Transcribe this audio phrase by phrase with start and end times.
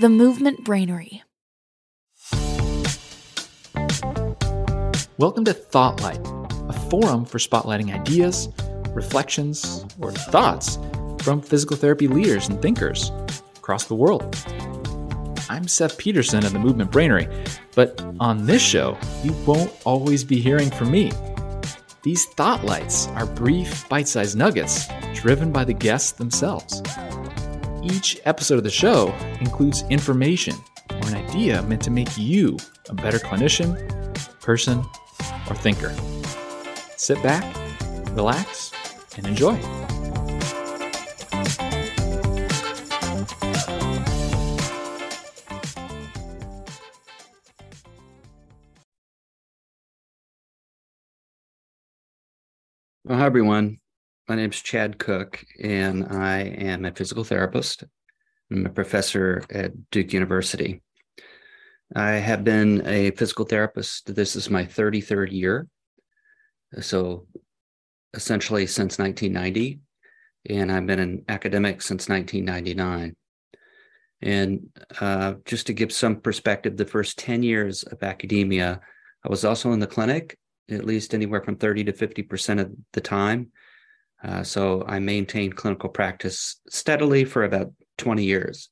[0.00, 1.20] The Movement Brainery.
[5.18, 8.48] Welcome to Thoughtlight, a forum for spotlighting ideas,
[8.94, 10.78] reflections, or thoughts
[11.20, 13.12] from physical therapy leaders and thinkers
[13.56, 14.22] across the world.
[15.50, 17.28] I'm Seth Peterson of the Movement Brainery,
[17.74, 21.12] but on this show, you won't always be hearing from me.
[22.04, 26.80] These Thoughtlights are brief, bite sized nuggets driven by the guests themselves.
[27.82, 30.54] Each episode of the show includes information
[30.90, 32.58] or an idea meant to make you
[32.90, 33.74] a better clinician,
[34.40, 34.84] person,
[35.48, 35.94] or thinker.
[36.96, 37.42] Sit back,
[38.10, 38.72] relax,
[39.16, 39.58] and enjoy.
[53.04, 53.78] Well, hi, everyone.
[54.30, 57.82] My name is Chad Cook, and I am a physical therapist.
[58.48, 60.82] I'm a professor at Duke University.
[61.96, 64.14] I have been a physical therapist.
[64.14, 65.66] This is my 33rd year.
[66.80, 67.26] So,
[68.14, 69.80] essentially, since 1990.
[70.48, 73.16] And I've been an academic since 1999.
[74.22, 74.60] And
[75.00, 78.78] uh, just to give some perspective, the first 10 years of academia,
[79.24, 80.38] I was also in the clinic
[80.70, 83.50] at least anywhere from 30 to 50% of the time.
[84.22, 88.68] Uh, so I maintained clinical practice steadily for about 20 years.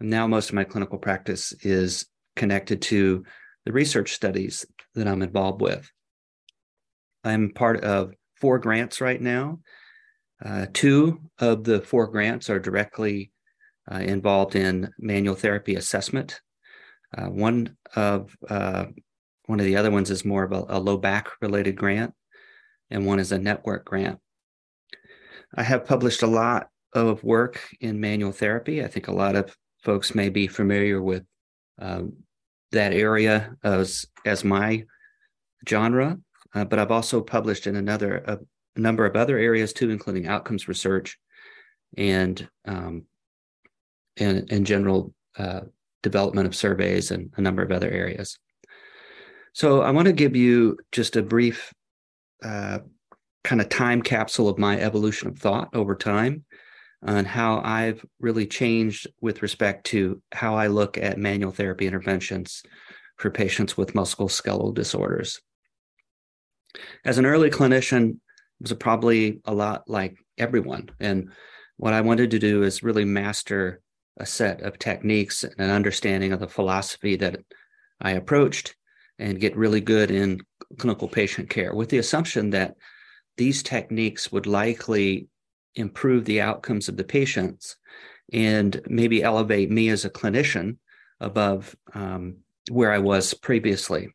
[0.00, 3.24] Now most of my clinical practice is connected to
[3.64, 5.88] the research studies that I'm involved with.
[7.24, 9.60] I'm part of four grants right now.
[10.44, 13.30] Uh, two of the four grants are directly
[13.90, 16.40] uh, involved in manual therapy assessment.
[17.16, 18.86] Uh, one of uh,
[19.46, 22.14] one of the other ones is more of a, a low back related grant,
[22.90, 24.18] and one is a network grant.
[25.54, 28.84] I have published a lot of work in manual therapy.
[28.84, 31.24] I think a lot of folks may be familiar with
[31.78, 32.14] um,
[32.70, 34.84] that area as as my
[35.68, 36.18] genre,
[36.54, 38.38] uh, but I've also published in another a,
[38.76, 41.18] a, number of other areas too, including outcomes research
[41.96, 43.04] and um,
[44.16, 45.60] and, and general uh,
[46.02, 48.38] development of surveys and a number of other areas.
[49.54, 51.72] So I want to give you just a brief
[52.42, 52.80] uh,
[53.44, 56.44] kind of time capsule of my evolution of thought over time
[57.02, 62.62] and how I've really changed with respect to how I look at manual therapy interventions
[63.16, 65.40] for patients with musculoskeletal disorders.
[67.04, 68.16] As an early clinician, it
[68.60, 70.90] was probably a lot like everyone.
[71.00, 71.32] And
[71.76, 73.80] what I wanted to do is really master
[74.18, 77.40] a set of techniques and an understanding of the philosophy that
[78.00, 78.76] I approached
[79.18, 80.40] and get really good in
[80.78, 82.76] clinical patient care with the assumption that
[83.36, 85.28] these techniques would likely
[85.74, 87.76] improve the outcomes of the patients
[88.32, 90.76] and maybe elevate me as a clinician
[91.20, 92.36] above um,
[92.70, 94.08] where I was previously.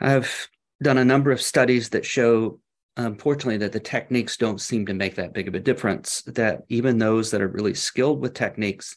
[0.00, 0.48] I've
[0.82, 2.60] done a number of studies that show,
[2.96, 6.98] unfortunately, that the techniques don't seem to make that big of a difference, that even
[6.98, 8.96] those that are really skilled with techniques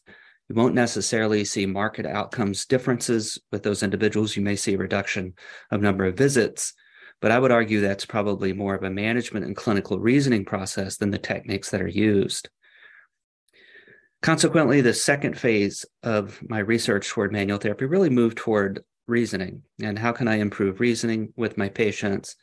[0.52, 4.36] you won't necessarily see market outcomes differences with those individuals.
[4.36, 5.34] You may see a reduction
[5.72, 6.74] of number of visits,
[7.22, 11.12] but I would argue that's probably more of a management and clinical reasoning process than
[11.12, 12.50] the techniques that are used.
[14.22, 19.98] Consequently, the second phase of my research toward manual therapy really moved toward reasoning and
[19.98, 22.36] how can I improve reasoning with my patients?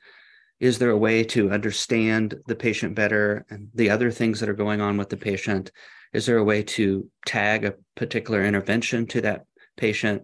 [0.61, 4.55] Is there a way to understand the patient better and the other things that are
[4.55, 5.71] going on with the patient
[6.13, 9.45] is there a way to tag a particular intervention to that
[9.77, 10.23] patient?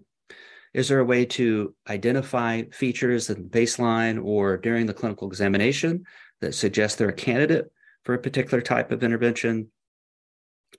[0.74, 6.04] Is there a way to identify features in baseline or during the clinical examination
[6.40, 7.70] that suggest they're a candidate
[8.04, 9.68] for a particular type of intervention?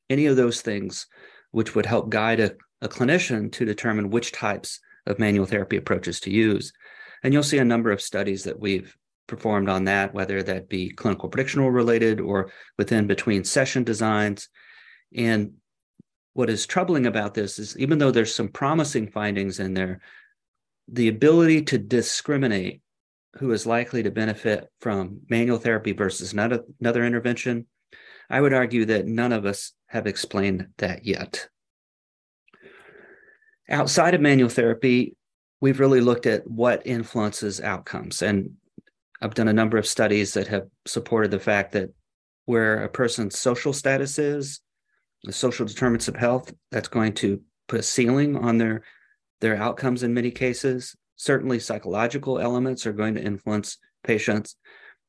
[0.09, 1.07] Any of those things
[1.51, 2.51] which would help guide a,
[2.81, 6.73] a clinician to determine which types of manual therapy approaches to use.
[7.23, 8.95] And you'll see a number of studies that we've
[9.27, 14.49] performed on that, whether that be clinical predictional related or within between session designs.
[15.15, 15.53] And
[16.35, 20.01] what is troubling about this is even though there's some promising findings in there,
[20.89, 22.81] the ability to discriminate
[23.37, 27.65] who is likely to benefit from manual therapy versus another, intervention,
[28.29, 31.47] I would argue that none of us have explained that yet.
[33.69, 35.15] Outside of manual therapy,
[35.61, 38.21] we've really looked at what influences outcomes.
[38.21, 38.55] And
[39.21, 41.91] I've done a number of studies that have supported the fact that
[42.43, 44.59] where a person's social status is,
[45.25, 48.83] the social determinants of health that's going to put a ceiling on their
[49.41, 54.55] their outcomes in many cases certainly psychological elements are going to influence patients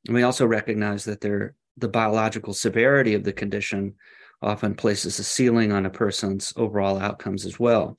[0.07, 3.95] and we also recognize that there the biological severity of the condition
[4.43, 7.99] often places a ceiling on a person's overall outcomes as well.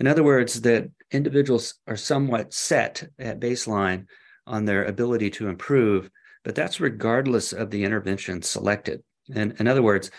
[0.00, 4.06] In other words, that individuals are somewhat set at baseline
[4.46, 6.10] on their ability to improve,
[6.42, 9.02] but that's regardless of the intervention selected.
[9.34, 10.10] And in other words,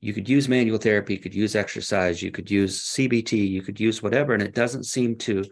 [0.00, 3.78] you could use manual therapy, you could use exercise, you could use CBT, you could
[3.78, 5.44] use whatever, and it doesn't seem to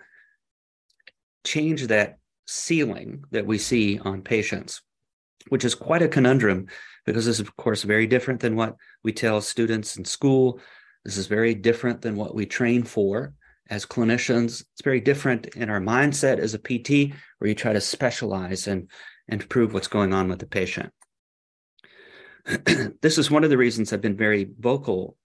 [1.44, 4.80] change that ceiling that we see on patients,
[5.50, 6.66] which is quite a conundrum
[7.04, 10.60] because this is, of course, very different than what we tell students in school.
[11.04, 13.34] This is very different than what we train for
[13.70, 14.64] as clinicians.
[14.72, 18.90] It's very different in our mindset as a PT, where you try to specialize and,
[19.28, 20.92] and prove what's going on with the patient.
[23.02, 25.16] this is one of the reasons I've been very vocal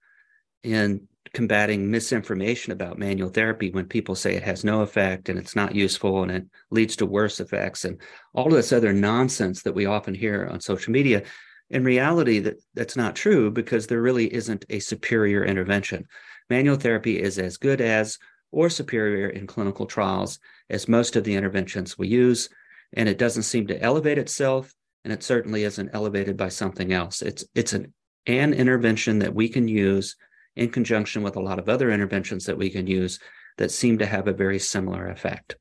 [0.62, 5.56] in combating misinformation about manual therapy when people say it has no effect and it's
[5.56, 8.00] not useful and it leads to worse effects and
[8.34, 11.22] all of this other nonsense that we often hear on social media.
[11.70, 16.06] In reality that that's not true because there really isn't a superior intervention.
[16.50, 18.18] Manual therapy is as good as
[18.52, 20.38] or superior in clinical trials
[20.68, 22.50] as most of the interventions we use
[22.92, 24.72] and it doesn't seem to elevate itself
[25.04, 27.92] and it certainly isn't elevated by something else it's it's an
[28.26, 30.16] an intervention that we can use
[30.56, 33.18] in conjunction with a lot of other interventions that we can use
[33.58, 35.56] that seem to have a very similar effect.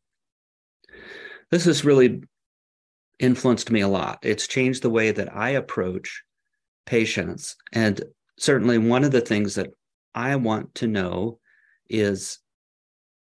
[1.51, 2.23] This has really
[3.19, 4.19] influenced me a lot.
[4.23, 6.23] It's changed the way that I approach
[6.85, 7.55] patients.
[7.71, 8.01] And
[8.37, 9.69] certainly, one of the things that
[10.15, 11.39] I want to know
[11.89, 12.39] is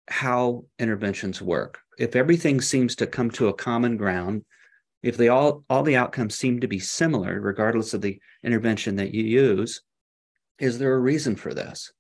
[0.08, 1.80] how interventions work.
[1.98, 4.44] If everything seems to come to a common ground,
[5.02, 9.14] if they all all the outcomes seem to be similar regardless of the intervention that
[9.14, 9.82] you use,
[10.58, 11.92] is there a reason for this?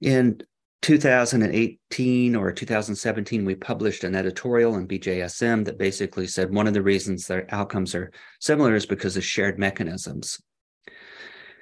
[0.00, 0.42] In
[0.82, 6.82] 2018 or 2017, we published an editorial in BJSM that basically said one of the
[6.82, 8.10] reasons their outcomes are
[8.40, 10.40] similar is because of shared mechanisms.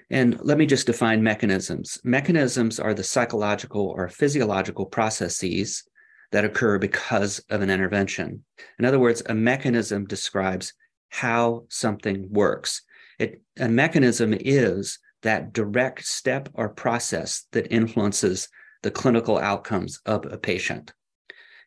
[0.09, 1.99] And let me just define mechanisms.
[2.03, 5.85] Mechanisms are the psychological or physiological processes
[6.33, 8.45] that occur because of an intervention.
[8.79, 10.73] In other words, a mechanism describes
[11.09, 12.83] how something works.
[13.19, 18.49] It, a mechanism is that direct step or process that influences
[18.83, 20.93] the clinical outcomes of a patient.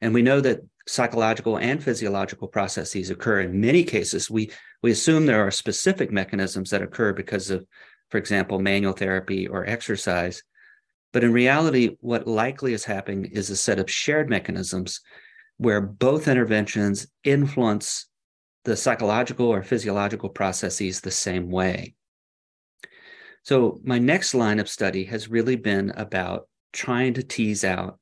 [0.01, 4.29] And we know that psychological and physiological processes occur in many cases.
[4.29, 4.51] We,
[4.81, 7.65] we assume there are specific mechanisms that occur because of,
[8.09, 10.43] for example, manual therapy or exercise.
[11.13, 14.99] But in reality, what likely is happening is a set of shared mechanisms
[15.57, 18.07] where both interventions influence
[18.65, 21.95] the psychological or physiological processes the same way.
[23.43, 27.99] So, my next line of study has really been about trying to tease out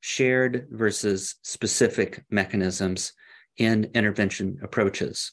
[0.00, 3.12] shared versus specific mechanisms
[3.56, 5.32] in intervention approaches.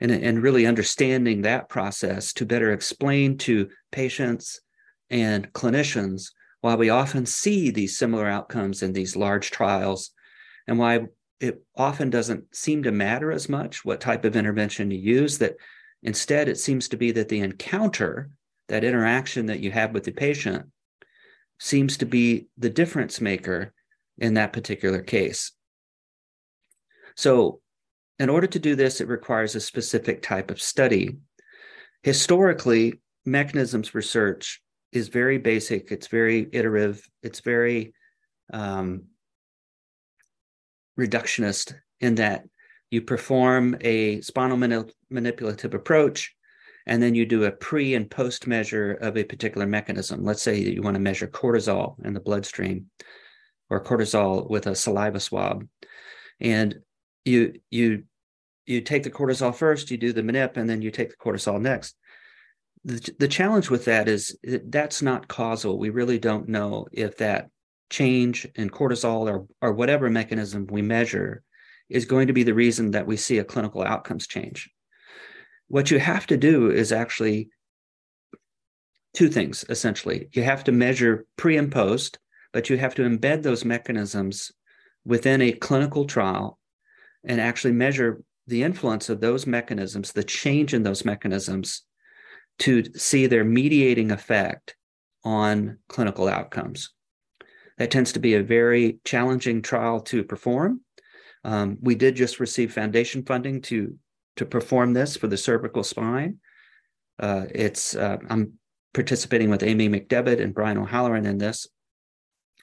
[0.00, 4.60] And, and really understanding that process to better explain to patients
[5.10, 10.10] and clinicians why we often see these similar outcomes in these large trials
[10.66, 11.06] and why
[11.40, 15.56] it often doesn't seem to matter as much what type of intervention you use, that
[16.02, 18.30] instead it seems to be that the encounter
[18.68, 20.66] that interaction that you have with the patient
[21.58, 23.72] seems to be the difference maker
[24.18, 25.52] in that particular case.
[27.16, 27.60] So,
[28.18, 31.18] in order to do this, it requires a specific type of study.
[32.02, 34.60] Historically, mechanisms research
[34.92, 37.94] is very basic, it's very iterative, it's very
[38.52, 39.04] um,
[40.98, 42.44] reductionist in that
[42.90, 46.34] you perform a spinal manip- manipulative approach
[46.88, 50.24] and then you do a pre and post measure of a particular mechanism.
[50.24, 52.86] Let's say you want to measure cortisol in the bloodstream
[53.68, 55.68] or cortisol with a saliva swab.
[56.40, 56.76] And
[57.26, 58.04] you you
[58.64, 61.60] you take the cortisol first, you do the manip, and then you take the cortisol
[61.60, 61.94] next.
[62.84, 65.78] The, the challenge with that is that's not causal.
[65.78, 67.50] We really don't know if that
[67.90, 71.42] change in cortisol or, or whatever mechanism we measure
[71.88, 74.70] is going to be the reason that we see a clinical outcomes change
[75.68, 77.50] what you have to do is actually
[79.14, 80.28] two things essentially.
[80.32, 82.18] You have to measure pre and post,
[82.52, 84.50] but you have to embed those mechanisms
[85.04, 86.58] within a clinical trial
[87.24, 91.82] and actually measure the influence of those mechanisms, the change in those mechanisms
[92.60, 94.76] to see their mediating effect
[95.24, 96.90] on clinical outcomes.
[97.78, 100.80] That tends to be a very challenging trial to perform.
[101.44, 103.96] Um, we did just receive foundation funding to
[104.36, 106.38] to perform this for the cervical spine.
[107.18, 108.54] Uh, it's uh, I'm
[108.94, 111.68] participating with Amy McDevitt and Brian O'Halloran in this,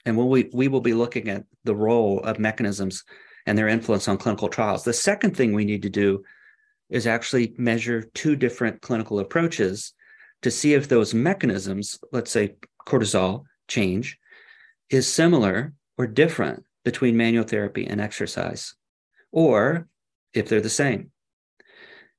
[0.04, 3.04] and we'll, we we will be looking at the role of mechanisms
[3.46, 4.84] and their influence on clinical trials.
[4.84, 6.24] The second thing we need to do
[6.90, 9.92] is actually measure two different clinical approaches
[10.42, 14.18] to see if those mechanisms, let's say cortisol change,
[14.90, 18.74] is similar or different between manual therapy and exercise,
[19.32, 19.88] or
[20.32, 21.10] if they're the same.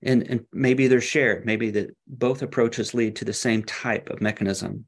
[0.02, 1.46] And, and maybe they're shared.
[1.46, 4.86] Maybe that both approaches lead to the same type of mechanism.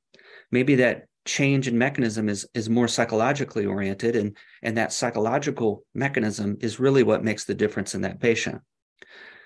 [0.51, 6.57] Maybe that change in mechanism is, is more psychologically oriented, and, and that psychological mechanism
[6.59, 8.61] is really what makes the difference in that patient.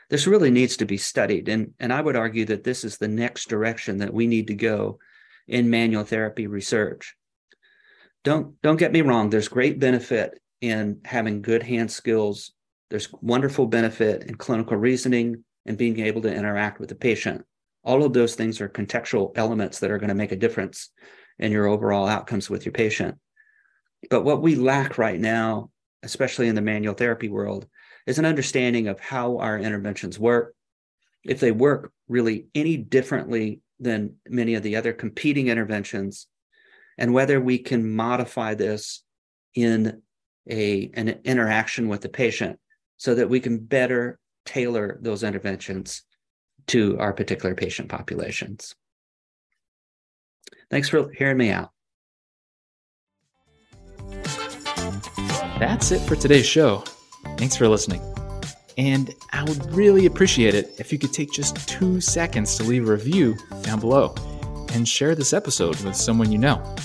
[0.10, 1.50] This really needs to be studied.
[1.50, 4.56] And, and I would argue that this is the next direction that we need to
[4.56, 5.00] go
[5.48, 7.16] in manual therapy research.
[8.24, 12.54] Don't don't get me wrong there's great benefit in having good hand skills.
[12.90, 17.44] There's wonderful benefit in clinical reasoning and being able to interact with the patient.
[17.84, 20.90] All of those things are contextual elements that are going to make a difference
[21.40, 23.18] in your overall outcomes with your patient.
[24.10, 25.72] But what we lack right now
[26.04, 27.68] especially in the manual therapy world
[28.06, 30.56] is an understanding of how our interventions work
[31.24, 36.28] if they work really any differently than many of the other competing interventions
[36.98, 39.04] and whether we can modify this
[39.56, 40.02] in
[40.50, 42.60] a, an interaction with the patient
[42.98, 46.04] so that we can better tailor those interventions
[46.68, 48.76] to our particular patient populations.
[50.70, 51.70] Thanks for hearing me out.
[55.60, 56.84] That's it for today's show.
[57.38, 58.02] Thanks for listening.
[58.78, 62.88] And I would really appreciate it if you could take just two seconds to leave
[62.88, 64.16] a review down below
[64.74, 66.76] and share this episode with someone you know.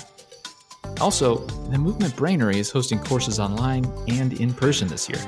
[1.01, 1.39] Also,
[1.71, 5.21] the Movement Brainery is hosting courses online and in person this year.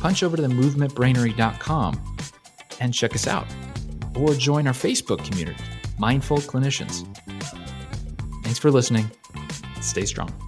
[0.00, 2.16] Punch over to the movementbrainery.com
[2.80, 3.46] and check us out,
[4.16, 5.62] or join our Facebook community,
[5.98, 7.06] Mindful Clinicians.
[8.42, 9.10] Thanks for listening.
[9.80, 10.39] Stay strong.